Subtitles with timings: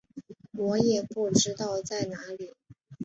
[0.53, 2.55] 我也不知道在哪里